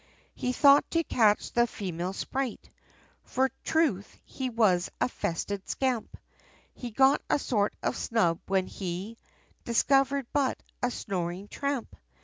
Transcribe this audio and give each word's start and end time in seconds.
He 0.33 0.51
thought 0.51 0.89
to 0.89 1.03
catch 1.03 1.51
the 1.51 1.67
female 1.67 2.13
sprite, 2.13 2.71
For 3.23 3.51
truth, 3.63 4.17
he 4.25 4.49
was 4.49 4.89
a 4.99 5.07
festive 5.07 5.61
scamp, 5.65 6.17
But 6.75 6.95
got 6.95 7.21
a 7.29 7.37
sort 7.37 7.75
of 7.83 7.95
snub, 7.95 8.39
when 8.47 8.65
he, 8.65 9.19
Discovered 9.63 10.25
but 10.33 10.59
a 10.81 10.89
snoring 10.89 11.49
tramp! 11.49 11.95